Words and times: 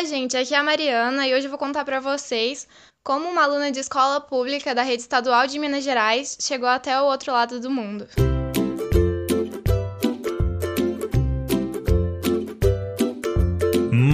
Olá, 0.00 0.08
gente, 0.08 0.34
aqui 0.34 0.54
é 0.54 0.56
a 0.56 0.62
Mariana 0.62 1.26
e 1.26 1.34
hoje 1.34 1.44
eu 1.44 1.50
vou 1.50 1.58
contar 1.58 1.84
para 1.84 2.00
vocês 2.00 2.66
como 3.04 3.28
uma 3.28 3.42
aluna 3.42 3.70
de 3.70 3.80
escola 3.80 4.18
pública 4.18 4.74
da 4.74 4.82
rede 4.82 5.02
estadual 5.02 5.46
de 5.46 5.58
Minas 5.58 5.84
Gerais 5.84 6.38
chegou 6.40 6.70
até 6.70 6.98
o 6.98 7.04
outro 7.04 7.30
lado 7.30 7.60
do 7.60 7.70
mundo. 7.70 8.08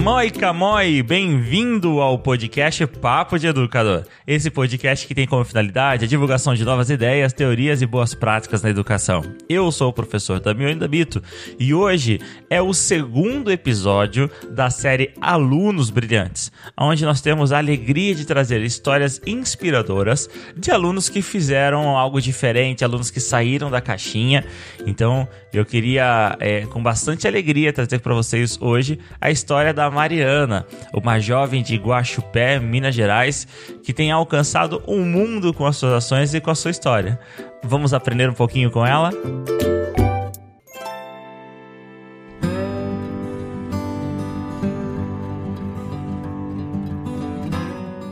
Moi 0.07 1.03
bem-vindo 1.03 1.99
ao 1.99 2.17
podcast 2.17 2.87
Papo 2.87 3.37
de 3.37 3.47
Educador. 3.47 4.05
Esse 4.25 4.49
podcast 4.49 5.05
que 5.05 5.13
tem 5.13 5.27
como 5.27 5.43
finalidade 5.43 6.05
a 6.05 6.07
divulgação 6.07 6.55
de 6.55 6.63
novas 6.63 6.89
ideias, 6.89 7.33
teorias 7.33 7.81
e 7.81 7.85
boas 7.85 8.13
práticas 8.13 8.61
na 8.61 8.69
educação. 8.69 9.21
Eu 9.49 9.69
sou 9.69 9.89
o 9.89 9.93
professor 9.93 10.39
Damião 10.39 10.69
Indabito 10.69 11.21
e 11.59 11.73
hoje 11.73 12.21
é 12.49 12.61
o 12.61 12.73
segundo 12.73 13.51
episódio 13.51 14.31
da 14.49 14.69
série 14.69 15.13
Alunos 15.19 15.89
Brilhantes, 15.89 16.53
onde 16.79 17.03
nós 17.03 17.19
temos 17.19 17.51
a 17.51 17.57
alegria 17.57 18.15
de 18.15 18.25
trazer 18.25 18.61
histórias 18.61 19.19
inspiradoras 19.27 20.29
de 20.55 20.71
alunos 20.71 21.09
que 21.09 21.21
fizeram 21.21 21.97
algo 21.97 22.21
diferente, 22.21 22.85
alunos 22.85 23.11
que 23.11 23.19
saíram 23.19 23.69
da 23.69 23.81
caixinha. 23.81 24.45
Então, 24.85 25.27
eu 25.51 25.65
queria, 25.65 26.37
é, 26.39 26.65
com 26.67 26.81
bastante 26.81 27.27
alegria, 27.27 27.73
trazer 27.73 27.99
para 27.99 28.13
vocês 28.13 28.57
hoje 28.61 28.99
a 29.19 29.29
história 29.29 29.73
da 29.73 29.96
Mariana, 29.97 30.63
uma 30.93 31.17
jovem 31.17 31.63
de 31.63 31.75
Guaxupé, 31.75 32.59
Minas 32.59 32.93
Gerais, 32.93 33.47
que 33.81 33.91
tem 33.91 34.11
alcançado 34.11 34.83
o 34.85 34.93
um 34.93 35.03
mundo 35.03 35.51
com 35.51 35.65
as 35.65 35.75
suas 35.75 35.91
ações 35.91 36.35
e 36.35 36.39
com 36.39 36.51
a 36.51 36.55
sua 36.55 36.69
história. 36.69 37.19
Vamos 37.63 37.95
aprender 37.95 38.29
um 38.29 38.33
pouquinho 38.33 38.69
com 38.69 38.85
ela? 38.85 39.09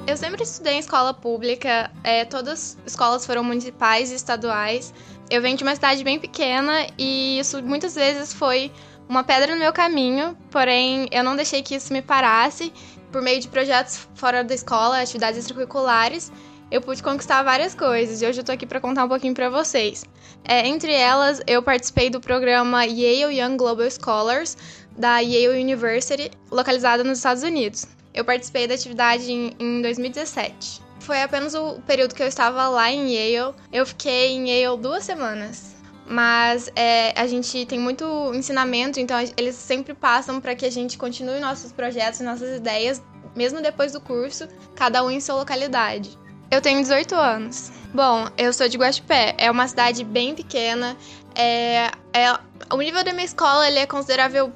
Eu 0.07 0.17
sempre 0.17 0.41
estudei 0.41 0.73
em 0.73 0.79
escola 0.79 1.13
pública, 1.13 1.91
é, 2.03 2.25
todas 2.25 2.79
as 2.83 2.93
escolas 2.93 3.27
foram 3.27 3.43
municipais 3.43 4.11
e 4.11 4.15
estaduais. 4.15 4.91
Eu 5.29 5.39
venho 5.39 5.55
de 5.55 5.61
uma 5.61 5.75
cidade 5.75 6.03
bem 6.03 6.19
pequena 6.19 6.87
e 6.97 7.37
isso 7.37 7.61
muitas 7.61 7.93
vezes 7.93 8.33
foi 8.33 8.71
uma 9.07 9.23
pedra 9.23 9.53
no 9.53 9.59
meu 9.59 9.71
caminho, 9.71 10.37
porém 10.49 11.07
eu 11.11 11.23
não 11.23 11.35
deixei 11.35 11.61
que 11.61 11.75
isso 11.75 11.93
me 11.93 12.01
parasse. 12.01 12.73
Por 13.11 13.21
meio 13.21 13.39
de 13.39 13.47
projetos 13.47 14.07
fora 14.15 14.43
da 14.43 14.53
escola, 14.53 14.99
atividades 14.99 15.39
extracurriculares, 15.39 16.31
eu 16.69 16.81
pude 16.81 17.01
conquistar 17.01 17.43
várias 17.43 17.73
coisas 17.73 18.21
e 18.21 18.25
hoje 18.25 18.41
eu 18.41 18.43
tô 18.43 18.51
aqui 18.51 18.65
para 18.65 18.81
contar 18.81 19.05
um 19.05 19.07
pouquinho 19.07 19.33
para 19.33 19.49
vocês. 19.49 20.03
É, 20.43 20.67
entre 20.67 20.91
elas, 20.91 21.41
eu 21.47 21.63
participei 21.63 22.09
do 22.09 22.19
programa 22.19 22.85
Yale 22.85 23.39
Young 23.39 23.55
Global 23.55 23.89
Scholars 23.89 24.57
da 24.97 25.19
Yale 25.19 25.61
University, 25.61 26.31
localizada 26.51 27.03
nos 27.03 27.19
Estados 27.19 27.43
Unidos. 27.43 27.85
Eu 28.13 28.25
participei 28.25 28.67
da 28.67 28.73
atividade 28.73 29.31
em, 29.31 29.53
em 29.59 29.81
2017. 29.81 30.81
Foi 30.99 31.21
apenas 31.21 31.53
o 31.53 31.79
período 31.85 32.15
que 32.15 32.23
eu 32.23 32.27
estava 32.27 32.67
lá 32.67 32.91
em 32.91 33.13
Yale. 33.13 33.53
Eu 33.71 33.85
fiquei 33.85 34.31
em 34.31 34.49
Yale 34.49 34.81
duas 34.81 35.03
semanas 35.03 35.74
mas 36.05 36.69
é, 36.75 37.19
a 37.19 37.25
gente 37.25 37.65
tem 37.65 37.79
muito 37.79 38.05
ensinamento, 38.33 38.99
então 38.99 39.17
eles 39.35 39.55
sempre 39.55 39.93
passam 39.93 40.39
para 40.39 40.55
que 40.55 40.65
a 40.65 40.71
gente 40.71 40.97
continue 40.97 41.39
nossos 41.39 41.71
projetos, 41.71 42.19
nossas 42.19 42.57
ideias, 42.57 43.01
mesmo 43.35 43.61
depois 43.61 43.91
do 43.91 43.99
curso, 43.99 44.47
cada 44.75 45.03
um 45.03 45.09
em 45.09 45.19
sua 45.19 45.35
localidade. 45.35 46.17
Eu 46.51 46.61
tenho 46.61 46.79
18 46.79 47.15
anos. 47.15 47.71
Bom, 47.93 48.29
eu 48.37 48.53
sou 48.53 48.69
de 48.69 48.77
Guaxupé, 48.77 49.35
é 49.37 49.49
uma 49.49 49.67
cidade 49.67 50.03
bem 50.03 50.35
pequena. 50.35 50.95
É, 51.33 51.91
é, 52.13 52.37
o 52.71 52.77
nível 52.77 53.03
da 53.03 53.11
minha 53.11 53.25
escola 53.25 53.67
ele 53.67 53.79
é 53.79 53.85
considerável, 53.85 54.53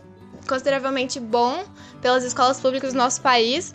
consideravelmente 0.47 1.20
bom 1.20 1.64
pelas 2.02 2.23
escolas 2.23 2.59
públicas 2.59 2.94
do 2.94 2.97
nosso 2.97 3.22
país, 3.22 3.73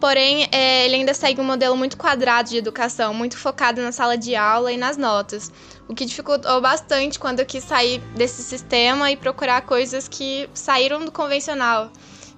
Porém, 0.00 0.46
é, 0.52 0.84
ele 0.84 0.96
ainda 0.96 1.14
segue 1.14 1.40
um 1.40 1.44
modelo 1.44 1.76
muito 1.76 1.96
quadrado 1.96 2.50
de 2.50 2.58
educação, 2.58 3.14
muito 3.14 3.38
focado 3.38 3.80
na 3.80 3.92
sala 3.92 4.16
de 4.16 4.36
aula 4.36 4.70
e 4.70 4.76
nas 4.76 4.96
notas, 4.96 5.50
o 5.88 5.94
que 5.94 6.04
dificultou 6.04 6.60
bastante 6.60 7.18
quando 7.18 7.40
eu 7.40 7.46
quis 7.46 7.64
sair 7.64 7.98
desse 8.14 8.42
sistema 8.42 9.10
e 9.10 9.16
procurar 9.16 9.62
coisas 9.62 10.06
que 10.06 10.48
saíram 10.52 11.04
do 11.04 11.10
convencional. 11.10 11.90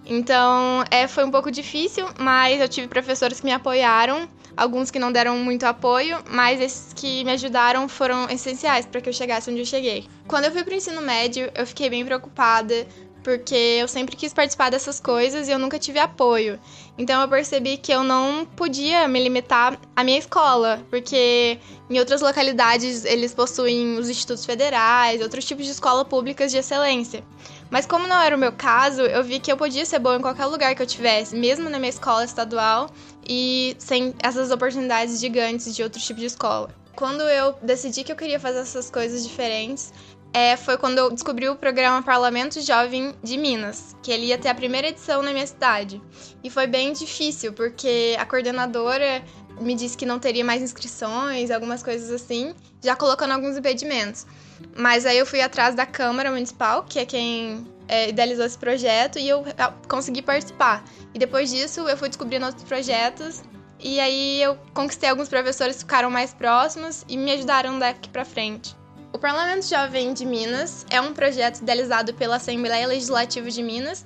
Então, 0.06 0.84
é, 0.91 1.06
foi 1.06 1.25
um 1.25 1.31
pouco 1.31 1.50
difícil, 1.50 2.09
mas 2.19 2.60
eu 2.60 2.69
tive 2.69 2.88
professores 2.88 3.41
que 3.41 3.47
me 3.47 3.53
apoiaram, 3.53 4.28
alguns 4.56 4.91
que 4.91 4.99
não 4.99 5.12
deram 5.12 5.37
muito 5.37 5.65
apoio, 5.65 6.19
mas 6.31 6.60
esses 6.60 6.93
que 6.94 7.25
me 7.25 7.33
ajudaram 7.33 7.88
foram 7.88 8.28
essenciais 8.31 8.87
para 8.87 9.00
que 9.00 9.09
eu 9.09 9.12
chegasse 9.12 9.50
onde 9.50 9.60
eu 9.60 9.66
cheguei. 9.66 10.06
Quando 10.27 10.47
eu 10.47 10.50
fui 10.50 10.65
para 10.65 10.72
o 10.72 10.77
ensino 10.77 11.03
médio, 11.03 11.50
eu 11.54 11.66
fiquei 11.66 11.91
bem 11.91 12.04
preocupada 12.04 12.87
porque 13.23 13.55
eu 13.55 13.89
sempre 13.89 14.17
quis 14.17 14.33
participar 14.33 14.71
dessas 14.71 15.01
coisas 15.01 15.49
e 15.49 15.51
eu 15.51 15.59
nunca 15.59 15.79
tive 15.79 15.99
apoio. 15.99 16.59
Então 16.97 17.21
eu 17.21 17.29
percebi 17.29 17.77
que 17.77 17.93
eu 17.93 18.03
não 18.03 18.45
podia 18.45 19.06
me 19.06 19.21
limitar 19.21 19.79
à 19.95 20.03
minha 20.03 20.19
escola, 20.19 20.84
porque 20.91 21.59
em 21.89 21.99
outras 21.99 22.21
localidades 22.21 23.05
eles 23.05 23.34
possuem 23.34 23.99
os 23.99 24.09
institutos 24.09 24.45
federais, 24.45 25.21
outros 25.21 25.45
tipos 25.45 25.65
de 25.65 25.73
escola 25.73 26.05
públicas 26.05 26.51
de 26.51 26.59
excelência. 26.59 27.23
Mas 27.71 27.87
como 27.87 28.07
não 28.07 28.21
era 28.21 28.34
o 28.34 28.39
meu 28.39 28.53
caso, 28.53 29.03
eu 29.03 29.23
vi 29.23 29.39
que 29.39 29.53
eu 29.53 29.57
podia 29.57 29.84
ser 29.84 29.99
boa 29.99 30.17
em 30.17 30.23
qualquer 30.23 30.47
lugar 30.47 30.75
que 30.75 30.83
eu 30.83 30.87
tivesse, 30.87 31.37
mesmo 31.37 31.69
na 31.69 31.78
minha 31.78 31.91
escola 31.91 32.25
estadual 32.25 32.91
e 33.28 33.77
sem 33.78 34.15
essas 34.23 34.51
oportunidades 34.51 35.21
gigantes 35.21 35.75
de 35.75 35.83
outro 35.83 36.01
tipo 36.01 36.19
de 36.19 36.27
escola. 36.27 36.71
Quando 36.97 37.23
eu 37.23 37.55
decidi 37.62 38.03
que 38.03 38.11
eu 38.11 38.17
queria 38.17 38.41
fazer 38.41 38.59
essas 38.59 38.91
coisas 38.91 39.23
diferentes, 39.23 39.93
é, 40.38 40.56
foi 40.56 40.78
quando 40.78 40.99
eu 40.99 41.10
descobri 41.10 41.49
o 41.49 41.56
programa 41.56 42.00
Parlamento 42.00 42.60
Jovem 42.60 43.12
de 43.25 43.37
Minas, 43.37 43.97
que 44.00 44.12
ele 44.12 44.26
ia 44.26 44.38
ter 44.38 44.49
a 44.49 44.54
primeira 44.54 44.87
edição 44.87 45.21
na 45.21 45.32
minha 45.32 45.47
cidade. 45.47 46.00
E 46.44 46.49
foi 46.49 46.69
bem 46.69 46.93
difícil, 46.93 47.53
porque 47.53 48.15
a 48.16 48.25
coordenadora 48.25 49.21
me 49.60 49.75
disse 49.75 49.97
que 49.97 50.06
não 50.06 50.21
teria 50.21 50.44
mais 50.44 50.62
inscrições, 50.62 51.50
algumas 51.50 51.82
coisas 51.82 52.09
assim, 52.12 52.54
já 52.81 52.94
colocando 52.94 53.32
alguns 53.32 53.56
impedimentos. 53.56 54.28
Mas 54.77 55.04
aí 55.06 55.19
eu 55.19 55.27
fui 55.27 55.41
atrás 55.41 55.75
da 55.75 55.84
Câmara 55.84 56.31
Municipal, 56.31 56.84
que 56.84 57.00
é 57.00 57.04
quem 57.04 57.66
é, 57.88 58.09
idealizou 58.09 58.47
esse 58.47 58.59
projeto, 58.59 59.19
e 59.19 59.28
eu 59.28 59.44
consegui 59.88 60.22
participar. 60.22 60.84
E 61.12 61.19
depois 61.19 61.50
disso 61.50 61.81
eu 61.81 61.97
fui 61.97 62.09
descobrindo 62.09 62.47
outros 62.47 62.62
projetos, 62.62 63.43
e 63.81 63.98
aí 63.98 64.41
eu 64.41 64.56
conquistei 64.72 65.09
alguns 65.09 65.28
professores 65.28 65.75
que 65.75 65.82
ficaram 65.82 66.12
mais 66.12 66.32
próximos 66.32 67.04
e 67.09 67.16
me 67.16 67.32
ajudaram 67.32 67.77
daqui 67.77 68.09
pra 68.09 68.25
frente. 68.25 68.78
O 69.11 69.19
Parlamento 69.19 69.67
Jovem 69.67 70.13
de 70.13 70.27
Minas 70.27 70.85
é 70.91 71.01
um 71.01 71.15
projeto 71.15 71.61
idealizado 71.61 72.13
pela 72.13 72.37
Assembleia 72.37 72.87
Legislativa 72.87 73.51
de 73.51 73.63
Minas 73.63 74.05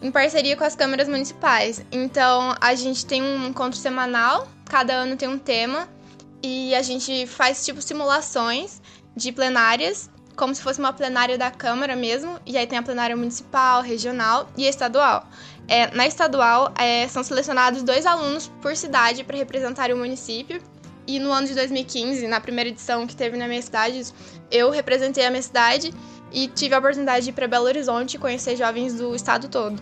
em 0.00 0.12
parceria 0.12 0.56
com 0.56 0.62
as 0.62 0.76
câmaras 0.76 1.08
municipais. 1.08 1.84
Então, 1.90 2.54
a 2.60 2.74
gente 2.74 3.04
tem 3.04 3.20
um 3.20 3.48
encontro 3.48 3.78
semanal, 3.78 4.46
cada 4.64 4.94
ano 4.94 5.16
tem 5.16 5.28
um 5.28 5.38
tema, 5.38 5.88
e 6.42 6.74
a 6.74 6.82
gente 6.82 7.26
faz 7.26 7.64
tipo 7.64 7.82
simulações 7.82 8.80
de 9.16 9.32
plenárias, 9.32 10.08
como 10.36 10.54
se 10.54 10.62
fosse 10.62 10.78
uma 10.78 10.92
plenária 10.92 11.36
da 11.36 11.50
Câmara 11.50 11.96
mesmo, 11.96 12.38
e 12.46 12.56
aí 12.56 12.66
tem 12.66 12.78
a 12.78 12.82
plenária 12.82 13.16
municipal, 13.16 13.82
regional 13.82 14.48
e 14.56 14.66
estadual. 14.66 15.26
É, 15.66 15.90
na 15.94 16.06
estadual, 16.06 16.72
é, 16.78 17.08
são 17.08 17.24
selecionados 17.24 17.82
dois 17.82 18.06
alunos 18.06 18.48
por 18.60 18.76
cidade 18.76 19.24
para 19.24 19.36
representar 19.36 19.90
o 19.90 19.96
município, 19.96 20.62
e 21.06 21.18
no 21.18 21.32
ano 21.32 21.46
de 21.46 21.54
2015, 21.54 22.26
na 22.26 22.40
primeira 22.40 22.70
edição 22.70 23.06
que 23.06 23.14
teve 23.14 23.36
na 23.36 23.46
minha 23.46 23.62
cidade, 23.62 24.04
eu 24.50 24.70
representei 24.70 25.24
a 25.24 25.30
minha 25.30 25.42
cidade 25.42 25.92
e 26.32 26.48
tive 26.48 26.74
a 26.74 26.78
oportunidade 26.78 27.24
de 27.24 27.30
ir 27.30 27.32
para 27.32 27.46
Belo 27.46 27.66
Horizonte 27.66 28.18
conhecer 28.18 28.56
jovens 28.56 28.94
do 28.94 29.14
estado 29.14 29.48
todo. 29.48 29.80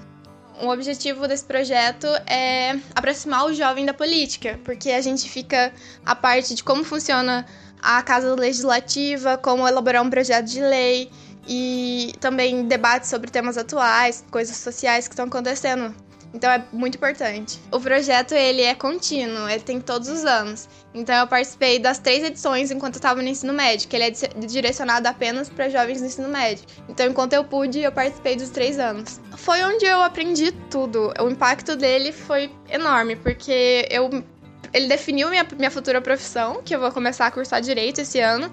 O 0.60 0.69
objetivo 0.69 1.27
desse 1.27 1.44
projeto 1.44 2.06
é 2.27 2.78
aproximar 2.94 3.47
o 3.47 3.55
jovem 3.55 3.87
da 3.87 3.94
política, 3.94 4.60
porque 4.62 4.91
a 4.91 5.00
gente 5.00 5.28
fica 5.28 5.72
a 6.05 6.15
parte 6.15 6.55
de 6.55 6.62
como 6.62 6.84
funciona 6.84 7.47
a 7.81 8.03
Casa 8.03 8.34
Legislativa, 8.34 9.37
como 9.39 9.66
elaborar 9.66 10.03
um 10.03 10.10
projeto 10.10 10.47
de 10.47 10.60
lei 10.60 11.10
e 11.49 12.12
também 12.21 12.66
debates 12.69 13.10
sobre 13.10 13.31
temas 13.31 13.59
atuais, 13.59 14.25
coisas 14.31 14.56
sociais 14.56 15.09
que 15.09 15.15
estão 15.15 15.27
acontecendo 15.27 15.93
então 16.34 16.50
é 16.50 16.65
muito 16.72 16.97
importante. 16.97 17.60
O 17.70 17.78
projeto 17.78 18.33
ele 18.33 18.62
é 18.62 18.74
contínuo, 18.74 19.48
ele 19.48 19.62
tem 19.62 19.80
todos 19.80 20.09
os 20.09 20.24
anos. 20.24 20.68
Então 20.95 21.15
eu 21.15 21.27
participei 21.27 21.78
das 21.78 21.98
três 21.98 22.24
edições 22.24 22.71
enquanto 22.71 22.95
eu 22.95 22.98
estava 22.98 23.21
no 23.21 23.28
ensino 23.28 23.53
médio, 23.53 23.89
que 23.89 23.97
ele 23.97 24.04
é 24.04 24.10
direcionado 24.10 25.06
apenas 25.06 25.48
para 25.48 25.68
jovens 25.68 26.01
no 26.01 26.06
ensino 26.06 26.28
médio. 26.28 26.65
Então 26.89 27.06
enquanto 27.06 27.34
eu 27.34 27.45
pude, 27.45 27.80
eu 27.80 27.92
participei 27.92 28.36
dos 28.36 28.51
três 28.51 28.78
anos. 28.78 29.21
Foi 29.36 29.62
onde 29.62 29.84
eu 29.84 30.03
aprendi 30.03 30.53
tudo. 30.71 31.12
O 31.21 31.28
impacto 31.28 31.77
dele 31.77 32.12
foi 32.12 32.51
enorme, 32.71 33.16
porque 33.16 33.86
eu 33.91 34.10
ele 34.72 34.86
definiu 34.86 35.28
minha, 35.28 35.47
minha 35.56 35.71
futura 35.71 36.01
profissão, 36.01 36.62
que 36.65 36.74
eu 36.74 36.80
vou 36.80 36.91
começar 36.91 37.27
a 37.27 37.30
cursar 37.30 37.60
direito 37.60 38.01
esse 38.01 38.18
ano. 38.21 38.51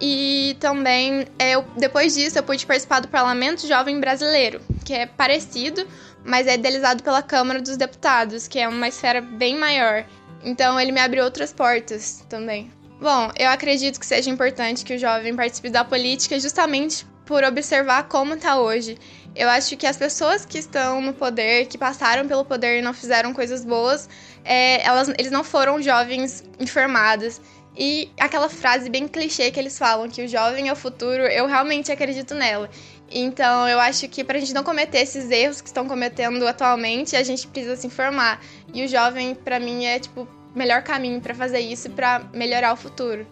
E 0.00 0.56
também, 0.58 1.26
é, 1.38 1.50
eu, 1.56 1.64
depois 1.76 2.14
disso, 2.14 2.38
eu 2.38 2.42
pude 2.42 2.64
participar 2.64 3.00
do 3.00 3.08
Parlamento 3.08 3.68
Jovem 3.68 4.00
Brasileiro, 4.00 4.62
que 4.82 4.94
é 4.94 5.04
parecido, 5.04 5.86
mas 6.24 6.46
é 6.46 6.54
idealizado 6.54 7.02
pela 7.02 7.22
Câmara 7.22 7.60
dos 7.60 7.76
Deputados, 7.76 8.48
que 8.48 8.58
é 8.58 8.68
uma 8.68 8.88
esfera 8.88 9.20
bem 9.20 9.56
maior. 9.56 10.04
Então 10.42 10.80
ele 10.80 10.92
me 10.92 11.00
abriu 11.00 11.24
outras 11.24 11.52
portas 11.52 12.24
também. 12.28 12.70
Bom, 13.00 13.30
eu 13.38 13.48
acredito 13.48 13.98
que 13.98 14.04
seja 14.06 14.28
importante 14.28 14.84
que 14.84 14.94
o 14.94 14.98
jovem 14.98 15.34
participe 15.34 15.70
da 15.70 15.84
política 15.84 16.38
justamente 16.38 17.06
por 17.24 17.44
observar 17.44 18.08
como 18.08 18.34
está 18.34 18.60
hoje. 18.60 18.98
Eu 19.34 19.48
acho 19.48 19.76
que 19.76 19.86
as 19.86 19.96
pessoas 19.96 20.44
que 20.44 20.58
estão 20.58 21.00
no 21.00 21.14
poder, 21.14 21.66
que 21.66 21.78
passaram 21.78 22.26
pelo 22.26 22.44
poder 22.44 22.78
e 22.78 22.82
não 22.82 22.92
fizeram 22.92 23.32
coisas 23.32 23.64
boas, 23.64 24.08
é, 24.44 24.84
elas, 24.84 25.08
eles 25.10 25.30
não 25.30 25.44
foram 25.44 25.80
jovens 25.80 26.44
informados. 26.58 27.40
E 27.76 28.10
aquela 28.18 28.48
frase 28.48 28.90
bem 28.90 29.06
clichê 29.06 29.50
que 29.50 29.60
eles 29.60 29.78
falam, 29.78 30.08
que 30.08 30.24
o 30.24 30.28
jovem 30.28 30.68
é 30.68 30.72
o 30.72 30.76
futuro, 30.76 31.22
eu 31.22 31.46
realmente 31.46 31.92
acredito 31.92 32.34
nela. 32.34 32.68
Então, 33.10 33.68
eu 33.68 33.80
acho 33.80 34.08
que 34.08 34.22
pra 34.22 34.38
gente 34.38 34.54
não 34.54 34.62
cometer 34.62 34.98
esses 34.98 35.28
erros 35.30 35.60
que 35.60 35.66
estão 35.66 35.88
cometendo 35.88 36.46
atualmente, 36.46 37.16
a 37.16 37.22
gente 37.22 37.46
precisa 37.48 37.74
se 37.74 37.86
informar. 37.86 38.40
E 38.72 38.84
o 38.84 38.88
jovem, 38.88 39.34
para 39.34 39.58
mim, 39.58 39.84
é 39.84 39.98
tipo 39.98 40.28
o 40.54 40.58
melhor 40.58 40.82
caminho 40.82 41.20
para 41.20 41.34
fazer 41.34 41.60
isso 41.60 41.90
para 41.90 42.20
melhorar 42.32 42.72
o 42.72 42.76
futuro. 42.76 43.26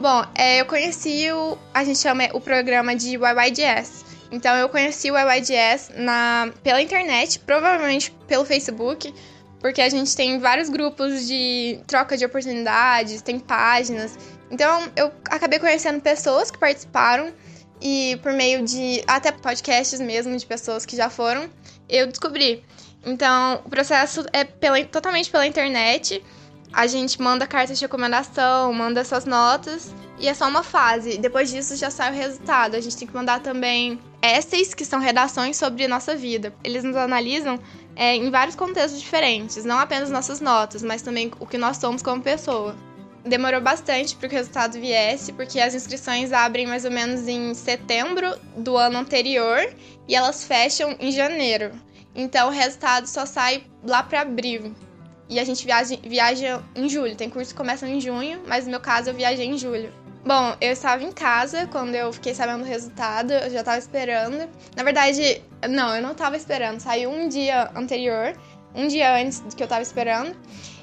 Bom, 0.00 0.24
é, 0.36 0.60
eu 0.60 0.66
conheci 0.66 1.30
o. 1.32 1.58
A 1.74 1.82
gente 1.82 1.98
chama 1.98 2.28
o 2.32 2.40
programa 2.40 2.94
de 2.94 3.16
YYDS. 3.16 4.04
Então 4.30 4.54
eu 4.56 4.68
conheci 4.68 5.10
o 5.10 5.16
YYDS 5.16 5.90
na, 5.96 6.52
pela 6.62 6.80
internet, 6.80 7.40
provavelmente 7.40 8.12
pelo 8.28 8.44
Facebook, 8.44 9.12
porque 9.58 9.80
a 9.80 9.88
gente 9.88 10.14
tem 10.14 10.38
vários 10.38 10.68
grupos 10.68 11.26
de 11.26 11.80
troca 11.86 12.16
de 12.16 12.24
oportunidades, 12.24 13.22
tem 13.22 13.40
páginas. 13.40 14.16
Então 14.50 14.88
eu 14.94 15.10
acabei 15.30 15.58
conhecendo 15.58 16.00
pessoas 16.00 16.50
que 16.50 16.58
participaram 16.58 17.32
e 17.80 18.18
por 18.22 18.32
meio 18.32 18.64
de 18.64 19.02
até 19.06 19.32
podcasts 19.32 20.00
mesmo 20.00 20.36
de 20.36 20.44
pessoas 20.44 20.84
que 20.84 20.96
já 20.96 21.08
foram, 21.08 21.48
eu 21.88 22.06
descobri. 22.06 22.64
Então, 23.04 23.62
o 23.64 23.70
processo 23.70 24.24
é 24.32 24.44
pela, 24.44 24.82
totalmente 24.84 25.30
pela 25.30 25.46
internet. 25.46 26.22
A 26.72 26.86
gente 26.86 27.20
manda 27.20 27.46
cartas 27.46 27.78
de 27.78 27.84
recomendação, 27.84 28.72
manda 28.72 29.00
essas 29.00 29.24
notas 29.24 29.94
e 30.18 30.28
é 30.28 30.34
só 30.34 30.46
uma 30.48 30.62
fase. 30.62 31.16
Depois 31.16 31.50
disso 31.50 31.76
já 31.76 31.90
sai 31.90 32.12
o 32.12 32.14
resultado. 32.14 32.74
A 32.74 32.80
gente 32.80 32.96
tem 32.96 33.08
que 33.08 33.14
mandar 33.14 33.40
também 33.40 33.98
essays, 34.20 34.74
que 34.74 34.84
são 34.84 35.00
redações 35.00 35.56
sobre 35.56 35.88
nossa 35.88 36.14
vida. 36.14 36.52
Eles 36.62 36.84
nos 36.84 36.96
analisam 36.96 37.58
é, 37.96 38.14
em 38.14 38.30
vários 38.30 38.54
contextos 38.54 39.00
diferentes, 39.00 39.64
não 39.64 39.78
apenas 39.78 40.10
nossas 40.10 40.40
notas, 40.40 40.82
mas 40.82 41.02
também 41.02 41.30
o 41.40 41.46
que 41.46 41.56
nós 41.56 41.78
somos 41.78 42.02
como 42.02 42.22
pessoa. 42.22 42.76
Demorou 43.28 43.60
bastante 43.60 44.16
para 44.16 44.26
que 44.26 44.34
o 44.34 44.38
resultado 44.38 44.80
viesse, 44.80 45.34
porque 45.34 45.60
as 45.60 45.74
inscrições 45.74 46.32
abrem 46.32 46.66
mais 46.66 46.86
ou 46.86 46.90
menos 46.90 47.28
em 47.28 47.52
setembro 47.52 48.38
do 48.56 48.76
ano 48.76 48.98
anterior 48.98 49.58
e 50.08 50.14
elas 50.14 50.44
fecham 50.44 50.96
em 50.98 51.12
janeiro. 51.12 51.72
Então 52.14 52.48
o 52.48 52.50
resultado 52.50 53.06
só 53.06 53.26
sai 53.26 53.64
lá 53.84 54.02
para 54.02 54.22
abril. 54.22 54.74
E 55.28 55.38
a 55.38 55.44
gente 55.44 55.66
viaja, 55.66 55.94
viaja 56.02 56.62
em 56.74 56.88
julho. 56.88 57.14
Tem 57.14 57.28
cursos 57.28 57.52
que 57.52 57.58
começam 57.58 57.86
em 57.86 58.00
junho, 58.00 58.40
mas 58.46 58.64
no 58.64 58.70
meu 58.70 58.80
caso 58.80 59.10
eu 59.10 59.14
viajei 59.14 59.46
em 59.46 59.58
julho. 59.58 59.92
Bom, 60.24 60.56
eu 60.58 60.72
estava 60.72 61.04
em 61.04 61.12
casa 61.12 61.66
quando 61.66 61.94
eu 61.94 62.10
fiquei 62.12 62.34
sabendo 62.34 62.62
o 62.62 62.66
resultado, 62.66 63.32
eu 63.32 63.50
já 63.50 63.60
estava 63.60 63.78
esperando. 63.78 64.48
Na 64.74 64.82
verdade, 64.82 65.42
não, 65.68 65.94
eu 65.94 66.02
não 66.02 66.12
estava 66.12 66.34
esperando. 66.34 66.80
Saiu 66.80 67.10
um 67.10 67.28
dia 67.28 67.70
anterior, 67.74 68.32
um 68.74 68.88
dia 68.88 69.14
antes 69.14 69.40
do 69.40 69.54
que 69.54 69.62
eu 69.62 69.66
estava 69.66 69.82
esperando. 69.82 70.34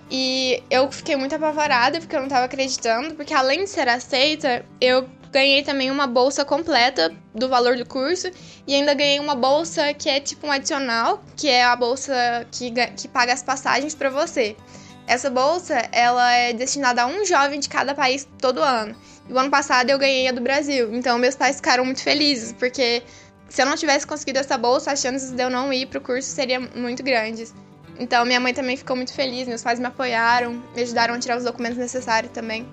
E 0.09 0.63
eu 0.69 0.91
fiquei 0.91 1.15
muito 1.15 1.35
apavorada 1.35 1.99
porque 1.99 2.15
eu 2.15 2.19
não 2.19 2.27
estava 2.27 2.45
acreditando, 2.45 3.15
porque 3.15 3.33
além 3.33 3.63
de 3.63 3.69
ser 3.69 3.87
aceita, 3.87 4.63
eu 4.79 5.09
ganhei 5.31 5.63
também 5.63 5.91
uma 5.91 6.07
bolsa 6.07 6.45
completa 6.45 7.13
do 7.33 7.49
valor 7.49 7.75
do 7.75 7.85
curso 7.85 8.29
e 8.65 8.73
ainda 8.73 8.93
ganhei 8.93 9.19
uma 9.19 9.35
bolsa 9.35 9.93
que 9.93 10.07
é 10.07 10.19
tipo 10.19 10.47
um 10.47 10.51
adicional, 10.51 11.23
que 11.35 11.49
é 11.49 11.63
a 11.63 11.75
bolsa 11.75 12.47
que, 12.51 12.71
que 12.95 13.07
paga 13.07 13.33
as 13.33 13.43
passagens 13.43 13.93
para 13.93 14.09
você. 14.09 14.55
Essa 15.07 15.29
bolsa, 15.29 15.75
ela 15.91 16.31
é 16.33 16.53
destinada 16.53 17.03
a 17.03 17.05
um 17.05 17.25
jovem 17.25 17.59
de 17.59 17.67
cada 17.67 17.93
país 17.93 18.27
todo 18.39 18.61
ano. 18.61 18.95
E 19.27 19.33
o 19.33 19.37
ano 19.37 19.51
passado 19.51 19.89
eu 19.89 19.99
ganhei 19.99 20.27
a 20.27 20.31
do 20.31 20.41
Brasil. 20.41 20.95
Então 20.95 21.17
meus 21.17 21.35
pais 21.35 21.57
ficaram 21.57 21.83
muito 21.83 22.01
felizes, 22.01 22.53
porque 22.53 23.03
se 23.49 23.61
eu 23.61 23.65
não 23.65 23.75
tivesse 23.75 24.07
conseguido 24.07 24.39
essa 24.39 24.57
bolsa, 24.57 24.91
as 24.91 25.01
chances 25.01 25.31
de 25.31 25.43
eu 25.43 25.49
não 25.49 25.73
ir 25.73 25.87
pro 25.87 25.99
curso 25.99 26.29
seriam 26.29 26.67
muito 26.75 27.03
grandes. 27.03 27.53
Então 27.99 28.25
minha 28.25 28.39
mãe 28.39 28.53
também 28.53 28.75
ficou 28.75 28.95
muito 28.95 29.13
feliz, 29.13 29.47
meus 29.47 29.63
pais 29.63 29.79
me 29.79 29.85
apoiaram, 29.85 30.61
me 30.75 30.81
ajudaram 30.81 31.13
a 31.13 31.19
tirar 31.19 31.37
os 31.37 31.43
documentos 31.43 31.77
necessários 31.77 32.31
também. 32.31 32.67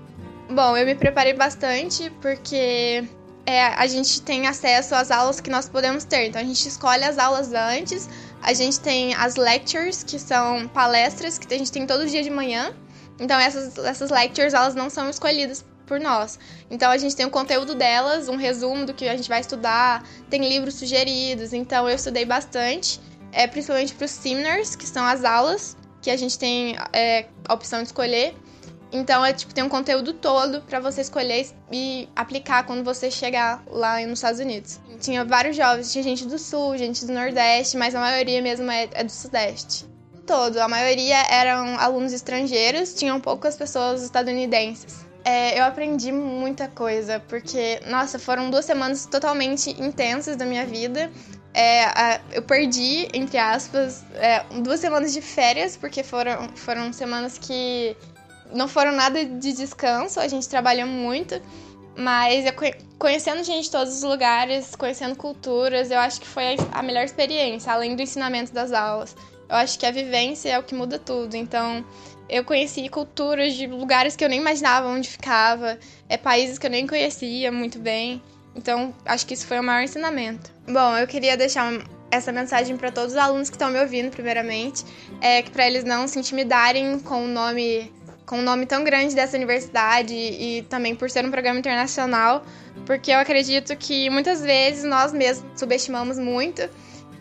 Bom, 0.50 0.76
eu 0.76 0.84
me 0.84 0.94
preparei 0.94 1.32
bastante 1.32 2.10
porque 2.20 3.04
é, 3.46 3.66
a 3.66 3.86
gente 3.86 4.22
tem 4.22 4.46
acesso 4.46 4.94
às 4.94 5.10
aulas 5.10 5.40
que 5.40 5.50
nós 5.50 5.68
podemos 5.68 6.04
ter. 6.04 6.26
Então 6.26 6.40
a 6.40 6.44
gente 6.44 6.66
escolhe 6.66 7.04
as 7.04 7.18
aulas 7.18 7.52
antes. 7.52 8.08
A 8.42 8.52
gente 8.52 8.80
tem 8.80 9.14
as 9.14 9.36
lectures, 9.36 10.02
que 10.02 10.18
são 10.18 10.68
palestras 10.68 11.38
que 11.38 11.52
a 11.52 11.58
gente 11.58 11.70
tem 11.70 11.86
todo 11.86 12.06
dia 12.06 12.22
de 12.22 12.30
manhã. 12.30 12.74
Então 13.20 13.38
essas, 13.38 13.78
essas 13.78 14.10
lectures 14.10 14.54
elas 14.54 14.74
não 14.74 14.90
são 14.90 15.08
escolhidas 15.08 15.64
por 15.86 16.00
nós. 16.00 16.38
Então 16.70 16.90
a 16.90 16.96
gente 16.96 17.14
tem 17.14 17.26
o 17.26 17.30
conteúdo 17.30 17.74
delas, 17.74 18.28
um 18.28 18.36
resumo 18.36 18.86
do 18.86 18.94
que 18.94 19.08
a 19.08 19.16
gente 19.16 19.28
vai 19.28 19.40
estudar, 19.40 20.04
tem 20.30 20.46
livros 20.48 20.74
sugeridos. 20.74 21.52
Então 21.52 21.88
eu 21.88 21.94
estudei 21.94 22.24
bastante, 22.24 23.00
é, 23.32 23.46
principalmente 23.46 23.94
para 23.94 24.04
os 24.04 24.10
seminars, 24.10 24.76
que 24.76 24.86
são 24.86 25.04
as 25.04 25.24
aulas 25.24 25.76
que 26.00 26.10
a 26.10 26.16
gente 26.16 26.38
tem 26.38 26.76
é, 26.92 27.26
a 27.48 27.54
opção 27.54 27.80
de 27.80 27.86
escolher. 27.88 28.34
Então, 28.92 29.24
é 29.24 29.32
tipo, 29.32 29.54
tem 29.54 29.64
um 29.64 29.68
conteúdo 29.70 30.12
todo 30.12 30.60
para 30.60 30.78
você 30.78 31.00
escolher 31.00 31.46
e 31.70 32.08
aplicar 32.14 32.64
quando 32.66 32.84
você 32.84 33.10
chegar 33.10 33.62
lá 33.66 33.98
nos 34.00 34.18
Estados 34.18 34.38
Unidos. 34.38 34.78
Tinha 35.00 35.24
vários 35.24 35.56
jovens, 35.56 35.90
tinha 35.90 36.04
gente 36.04 36.26
do 36.26 36.38
Sul, 36.38 36.76
gente 36.76 37.06
do 37.06 37.12
Nordeste, 37.12 37.78
mas 37.78 37.94
a 37.94 38.00
maioria 38.00 38.42
mesmo 38.42 38.70
é, 38.70 38.88
é 38.92 39.02
do 39.02 39.10
Sudeste. 39.10 39.86
Todo, 40.26 40.58
a 40.58 40.68
maioria 40.68 41.16
eram 41.30 41.78
alunos 41.78 42.12
estrangeiros, 42.12 42.92
tinham 42.94 43.18
poucas 43.18 43.56
pessoas 43.56 44.02
estadunidenses. 44.02 45.06
É, 45.24 45.58
eu 45.58 45.64
aprendi 45.64 46.10
muita 46.10 46.66
coisa, 46.66 47.20
porque, 47.28 47.80
nossa, 47.86 48.18
foram 48.18 48.50
duas 48.50 48.64
semanas 48.64 49.06
totalmente 49.06 49.70
intensas 49.80 50.36
da 50.36 50.44
minha 50.44 50.66
vida. 50.66 51.10
É, 51.54 51.84
a, 51.84 52.20
eu 52.32 52.42
perdi, 52.42 53.08
entre 53.12 53.38
aspas, 53.38 54.04
é, 54.14 54.42
duas 54.62 54.80
semanas 54.80 55.12
de 55.12 55.20
férias, 55.20 55.76
porque 55.76 56.02
foram, 56.02 56.48
foram 56.56 56.92
semanas 56.92 57.38
que 57.38 57.96
não 58.52 58.66
foram 58.66 58.92
nada 58.92 59.24
de 59.24 59.52
descanso, 59.52 60.18
a 60.18 60.28
gente 60.28 60.48
trabalhou 60.48 60.86
muito, 60.86 61.40
mas 61.96 62.44
eu 62.44 62.52
conhecendo 62.98 63.42
gente 63.42 63.64
de 63.64 63.70
todos 63.70 63.94
os 63.96 64.02
lugares, 64.02 64.74
conhecendo 64.74 65.16
culturas, 65.16 65.90
eu 65.90 65.98
acho 65.98 66.20
que 66.20 66.26
foi 66.26 66.56
a 66.72 66.82
melhor 66.82 67.04
experiência, 67.04 67.72
além 67.72 67.94
do 67.94 68.02
ensinamento 68.02 68.52
das 68.52 68.72
aulas. 68.72 69.14
Eu 69.48 69.56
acho 69.56 69.78
que 69.78 69.84
a 69.84 69.90
vivência 69.90 70.48
é 70.48 70.58
o 70.58 70.62
que 70.62 70.74
muda 70.74 70.98
tudo. 70.98 71.36
Então, 71.36 71.84
eu 72.32 72.42
conheci 72.42 72.88
culturas 72.88 73.52
de 73.52 73.66
lugares 73.66 74.16
que 74.16 74.24
eu 74.24 74.28
nem 74.28 74.40
imaginava 74.40 74.88
onde 74.88 75.06
ficava, 75.06 75.78
é 76.08 76.16
países 76.16 76.58
que 76.58 76.66
eu 76.66 76.70
nem 76.70 76.86
conhecia 76.86 77.52
muito 77.52 77.78
bem. 77.78 78.22
Então, 78.56 78.94
acho 79.04 79.26
que 79.26 79.34
isso 79.34 79.46
foi 79.46 79.60
o 79.60 79.62
maior 79.62 79.82
ensinamento. 79.82 80.50
Bom, 80.66 80.96
eu 80.96 81.06
queria 81.06 81.36
deixar 81.36 81.70
essa 82.10 82.32
mensagem 82.32 82.74
para 82.78 82.90
todos 82.90 83.12
os 83.12 83.18
alunos 83.18 83.50
que 83.50 83.56
estão 83.56 83.70
me 83.70 83.78
ouvindo, 83.78 84.10
primeiramente, 84.10 84.82
é 85.20 85.42
que 85.42 85.50
para 85.50 85.66
eles 85.66 85.84
não 85.84 86.08
se 86.08 86.18
intimidarem 86.18 86.98
com 87.00 87.22
o 87.22 87.28
nome 87.28 87.92
com 88.24 88.38
um 88.38 88.42
nome 88.42 88.64
tão 88.64 88.82
grande 88.82 89.14
dessa 89.14 89.36
universidade 89.36 90.14
e 90.14 90.62
também 90.70 90.94
por 90.94 91.10
ser 91.10 91.26
um 91.26 91.30
programa 91.30 91.58
internacional, 91.58 92.46
porque 92.86 93.10
eu 93.10 93.18
acredito 93.18 93.76
que 93.76 94.08
muitas 94.08 94.40
vezes 94.40 94.84
nós 94.84 95.12
mesmos 95.12 95.44
subestimamos 95.54 96.18
muito 96.18 96.62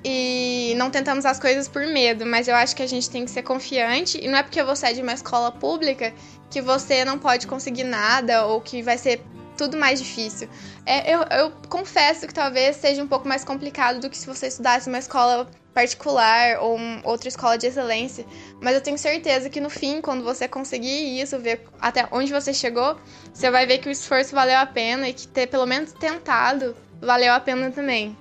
e 0.04 0.74
não 0.78 0.90
tentamos 0.90 1.26
as 1.26 1.40
coisas 1.40 1.68
por 1.68 1.86
medo, 1.86 2.26
mas 2.26 2.48
eu 2.48 2.56
acho 2.56 2.76
que 2.76 2.82
a 2.82 2.88
gente 2.88 3.10
tem 3.10 3.24
que 3.24 3.32
ser 3.32 3.44
confiante 3.44 4.20
e 4.22 4.28
não 4.28 4.38
é 4.38 4.44
porque 4.44 4.62
você 4.64 4.88
é 4.88 4.94
de 4.94 5.02
uma 5.02 5.14
escola 5.14 5.52
pública 5.52 6.14
que 6.50 6.62
você 6.62 7.06
não 7.06 7.20
pode 7.20 7.48
conseguir 7.48 7.84
nada 7.84 8.46
ou 8.46 8.60
que 8.60 8.82
vai 8.82 8.98
ser 8.98 9.22
tudo 9.58 9.78
mais 9.78 10.00
difícil. 10.00 10.50
É, 10.86 11.14
eu, 11.14 11.22
eu 11.24 11.52
confesso 11.70 12.28
que 12.28 12.34
talvez 12.34 12.78
seja 12.78 13.04
um 13.04 13.08
pouco 13.08 13.28
mais 13.28 13.44
complicado 13.44 14.00
do 14.00 14.10
que 14.10 14.18
se 14.18 14.26
você 14.26 14.48
estudasse 14.48 14.90
uma 14.90 14.98
escola 14.98 15.48
particular 15.74 16.60
ou 16.60 16.78
um, 16.78 17.00
outra 17.04 17.30
escola 17.30 17.58
de 17.58 17.68
excelência, 17.68 18.26
mas 18.60 18.76
eu 18.76 18.82
tenho 18.82 18.98
certeza 18.98 19.50
que 19.50 19.62
no 19.62 19.70
fim, 19.70 20.02
quando 20.02 20.24
você 20.24 20.48
conseguir 20.48 21.22
isso, 21.22 21.40
ver 21.40 21.64
até 21.80 22.08
onde 22.12 22.34
você 22.34 22.54
chegou, 22.54 22.98
você 23.32 23.50
vai 23.50 23.66
ver 23.66 23.78
que 23.78 23.88
o 23.88 23.92
esforço 23.92 24.36
valeu 24.36 24.58
a 24.58 24.66
pena 24.66 25.08
e 25.08 25.14
que 25.14 25.28
ter 25.28 25.48
pelo 25.48 25.66
menos 25.66 25.94
tentado 25.94 26.76
valeu 27.02 27.34
a 27.34 27.40
pena 27.40 27.72
também. 27.72 28.16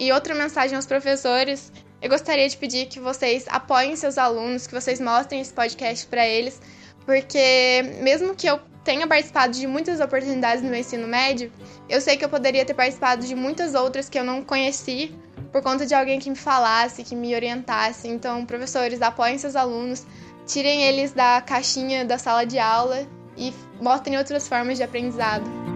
E 0.00 0.10
outra 0.12 0.34
mensagem 0.34 0.74
aos 0.76 0.86
professores, 0.86 1.70
eu 2.00 2.08
gostaria 2.08 2.48
de 2.48 2.56
pedir 2.56 2.86
que 2.86 2.98
vocês 2.98 3.44
apoiem 3.48 3.94
seus 3.96 4.16
alunos, 4.16 4.66
que 4.66 4.72
vocês 4.72 4.98
mostrem 4.98 5.42
esse 5.42 5.52
podcast 5.52 6.06
para 6.06 6.26
eles, 6.26 6.58
porque 7.04 7.98
mesmo 8.00 8.34
que 8.34 8.46
eu 8.46 8.58
tenha 8.82 9.06
participado 9.06 9.52
de 9.52 9.66
muitas 9.66 10.00
oportunidades 10.00 10.62
no 10.62 10.70
meu 10.70 10.80
ensino 10.80 11.06
médio, 11.06 11.52
eu 11.86 12.00
sei 12.00 12.16
que 12.16 12.24
eu 12.24 12.30
poderia 12.30 12.64
ter 12.64 12.72
participado 12.72 13.26
de 13.26 13.34
muitas 13.34 13.74
outras 13.74 14.08
que 14.08 14.18
eu 14.18 14.24
não 14.24 14.42
conheci 14.42 15.14
por 15.52 15.60
conta 15.62 15.84
de 15.84 15.94
alguém 15.94 16.18
que 16.18 16.30
me 16.30 16.36
falasse, 16.36 17.04
que 17.04 17.14
me 17.14 17.34
orientasse. 17.34 18.08
Então, 18.08 18.46
professores, 18.46 19.02
apoiem 19.02 19.36
seus 19.36 19.54
alunos, 19.54 20.06
tirem 20.46 20.82
eles 20.82 21.12
da 21.12 21.42
caixinha 21.42 22.06
da 22.06 22.16
sala 22.16 22.46
de 22.46 22.58
aula 22.58 23.06
e 23.36 23.52
mostrem 23.82 24.16
outras 24.16 24.48
formas 24.48 24.78
de 24.78 24.82
aprendizado. 24.82 25.69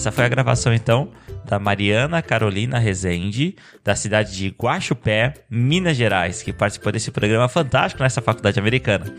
Essa 0.00 0.10
foi 0.10 0.24
a 0.24 0.28
gravação 0.28 0.72
então 0.72 1.10
da 1.44 1.58
Mariana 1.58 2.22
Carolina 2.22 2.78
Rezende, 2.78 3.54
da 3.84 3.94
cidade 3.94 4.34
de 4.34 4.48
Guaxupé, 4.48 5.34
Minas 5.50 5.94
Gerais, 5.94 6.42
que 6.42 6.54
participou 6.54 6.90
desse 6.90 7.10
programa 7.10 7.50
fantástico 7.50 8.02
nessa 8.02 8.22
faculdade 8.22 8.58
americana. 8.58 9.14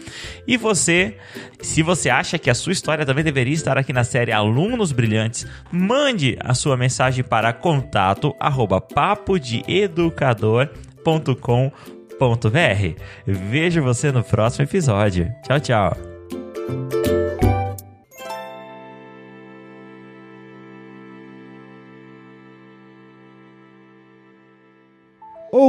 E 0.48 0.58
você, 0.58 1.18
se 1.62 1.84
você 1.84 2.10
acha 2.10 2.40
que 2.40 2.50
a 2.50 2.56
sua 2.56 2.74
história 2.74 3.06
também 3.06 3.24
deveria 3.24 3.54
estar 3.54 3.78
aqui 3.78 3.94
na 3.94 4.04
série 4.04 4.32
Alunos 4.32 4.92
Brilhantes, 4.92 5.46
mande 5.72 6.36
a 6.40 6.56
sua 6.56 6.76
mensagem 6.76 7.24
para 7.24 7.54
contato 7.54 8.36
arroba. 8.40 8.84
Vejo 13.28 13.84
você 13.84 14.12
no 14.12 14.24
próximo 14.24 14.66
episódio. 14.66 15.32
Tchau, 15.44 15.60
tchau. 15.60 17.21